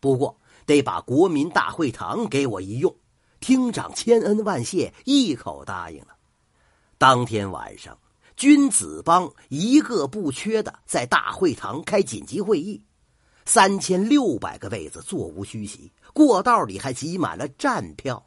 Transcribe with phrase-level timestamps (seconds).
[0.00, 0.36] 不过
[0.66, 2.94] 得把国民大会堂给我一用。
[3.38, 6.08] 厅长千恩万谢，一口答应了。
[6.98, 7.96] 当天晚上，
[8.36, 12.82] 君子帮一个不缺的在大会堂开紧急会议，
[13.46, 18.26] 三千六百个位子座无虚席，过道里还挤满了站票。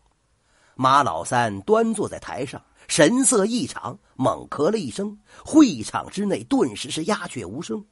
[0.76, 5.16] 马老三端坐在台上，神色异常，猛咳了一声，
[5.46, 7.86] 会场之内顿时是鸦雀无声。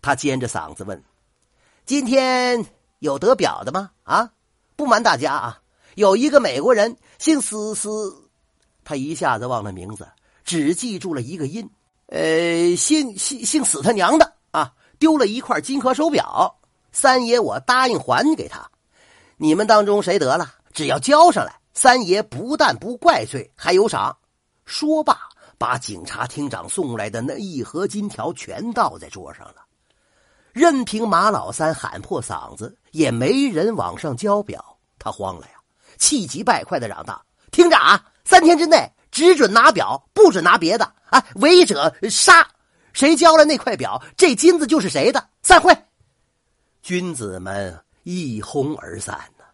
[0.00, 1.02] 他尖着嗓子问
[1.84, 2.64] ：“今天
[2.98, 3.90] 有得表的吗？
[4.04, 4.30] 啊，
[4.76, 5.60] 不瞒大家啊。”
[5.94, 8.30] 有一个美国人姓死死，
[8.84, 10.06] 他一下子忘了名字，
[10.44, 11.68] 只记住了一个音，
[12.06, 14.74] 呃，姓姓姓死他娘的啊！
[15.00, 16.60] 丢了一块金壳手表，
[16.92, 18.70] 三爷我答应还给他。
[19.38, 24.16] 你们当中谁得了，只要交上来，三爷不但不怪罪，还有赏。
[24.66, 25.18] 说罢，
[25.58, 29.66] 把警察厅长送来的那一盒金条全倒在桌上了。
[30.58, 35.52] 任凭马老三喊破嗓子，也没人往上交表，他慌了呀。
[35.98, 40.92] 气急败坏的嚷道：“听着啊，三天之内只准拿表，不准拿别的！
[41.10, 42.44] 啊，违者杀！
[42.92, 45.28] 谁交了那块表，这金子就是谁的！
[45.44, 45.72] 散会！”
[46.82, 49.44] 君子们一哄而散呢。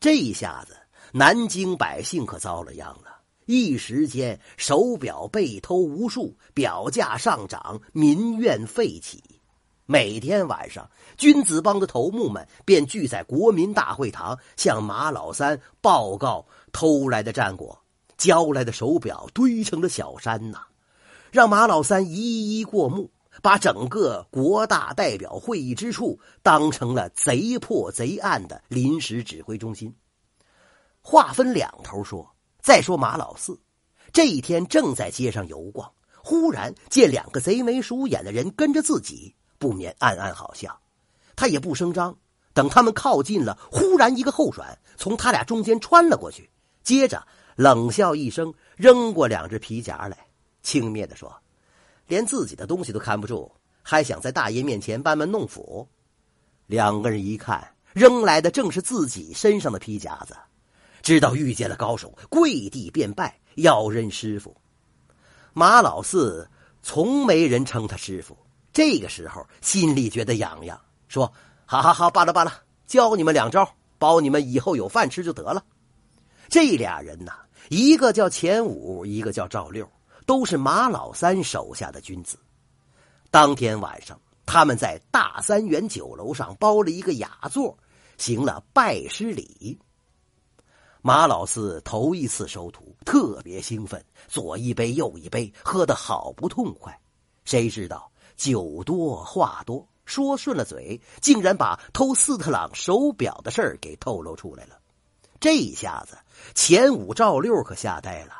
[0.00, 0.76] 这一下子，
[1.12, 3.22] 南京百姓可遭了殃了。
[3.46, 9.31] 一时间，手表被偷无数，表价上涨，民怨沸起。
[9.84, 10.88] 每天晚上，
[11.18, 17.82] 君子帮的头目们便聚在国民大会堂，向马老三报告偷来的战果，
[18.16, 20.60] 交来的手表堆成了小山呐，
[21.32, 23.10] 让马老三一一过目，
[23.42, 29.92] 把整个国大代表会议之处当成了贼破贼案的临时指挥中心。
[31.00, 33.58] 话分两头说，再说马老四，
[34.12, 35.90] 这一天正在街上游逛，
[36.22, 39.34] 忽然见两个贼眉鼠眼的人跟着自己。
[39.62, 40.80] 不免暗暗好笑，
[41.36, 42.16] 他也不声张。
[42.52, 46.50] 等他们靠近了，忽然一个后转，从他俩中间穿了过去。
[46.82, 47.24] 接着
[47.54, 50.26] 冷笑一声，扔过两只皮夹来，
[50.64, 51.32] 轻蔑地说
[52.08, 53.52] ：“连自己的东西都看不住，
[53.82, 55.86] 还想在大爷面前班门弄斧？”
[56.66, 60.36] 两个人一看，扔来的正是自己身上的皮夹子，
[61.02, 64.56] 知道遇见了高手，跪地便拜，要认师傅。
[65.52, 66.50] 马老四
[66.82, 68.36] 从没人称他师傅。
[68.72, 71.32] 这个时候心里觉得痒痒，说
[71.66, 72.52] ：“好好好，罢了罢了，
[72.86, 73.68] 教你们两招，
[73.98, 75.64] 保你们以后有饭吃就得了。”
[76.48, 77.32] 这俩人呐，
[77.68, 79.88] 一个叫钱武，一个叫赵六，
[80.26, 82.38] 都是马老三手下的君子。
[83.30, 87.76] 当天晚上，他们在大三元酒楼上包了一个雅座，
[88.18, 89.78] 行了拜师礼。
[91.00, 96.96] 马老四头一次收徒，特别兴奋，左一杯右一杯，喝得好不痛快。
[97.44, 98.11] 谁知道？
[98.36, 104.78] 酒多话多，说顺了嘴，竟然把偷斯特朗手表的事儿给透露出来了。
[105.40, 106.16] 这一下子，
[106.54, 108.32] 钱五赵六可吓呆了，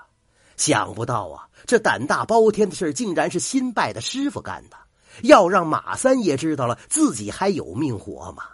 [0.56, 4.76] 想不到啊，这胆大包天的事竟然是新拜的师傅干的。
[5.22, 8.44] 要让马三爷知道了，自己还有命活吗？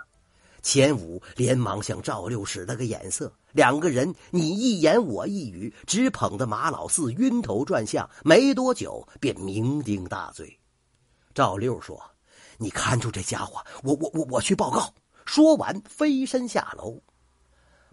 [0.61, 10.59] 钱五连忙向赵六使了个眼色，两个人你一言我一语，只捧得马老四晕头转向，没多久便酩酊大醉。
[11.39, 12.03] 赵六说
[12.59, 14.93] ：“你看住这家伙，我我我我去报告。”
[15.25, 17.01] 说完，飞身下楼。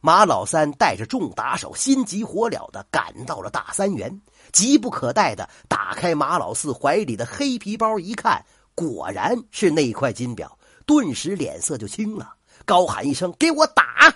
[0.02, 4.20] 马老三带着众打手，心急火燎的赶到了大三元，
[4.52, 10.58] 急不可待的打开马老四怀里的黑皮包，一看，果然是那块金表，
[10.88, 12.34] 顿时脸色就青了，
[12.66, 14.12] 高喊一声：“给我打！”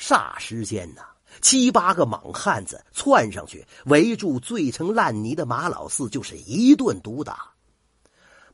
[0.00, 1.02] 霎时间呢，
[1.42, 7.52] 七八个莽汉子窜上去，围住醉成烂泥的马老四，就是一顿毒打。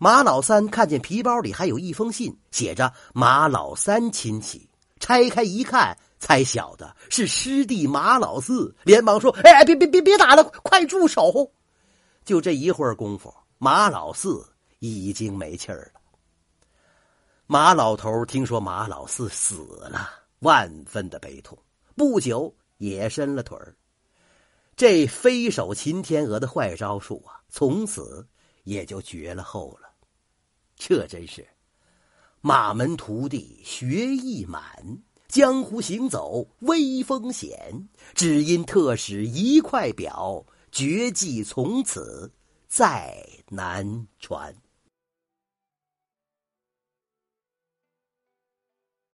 [0.02, 4.66] 马老三看见皮包里还有一封信，写着“马老三亲戚”。
[4.98, 11.52] 拆开一看，才晓得是师弟马老四，连忙说：“哎，别别别别打了，快住手！”
[12.24, 14.42] 就这一会儿功夫，马老四
[14.78, 16.00] 已经没气儿了。
[17.46, 20.08] 马老头听说马老四死了，
[20.38, 21.58] 万分的悲痛，
[21.94, 23.76] 不久也伸了腿儿。
[24.74, 28.26] 这飞手擒天鹅的坏招数啊，从此
[28.64, 29.89] 也就绝了后了。
[30.82, 31.46] 这真是
[32.40, 34.62] 马门徒弟学艺满，
[35.28, 37.86] 江湖行走威风险。
[38.14, 40.42] 只因特使一块表，
[40.72, 42.32] 绝技从此
[42.66, 44.56] 再难传。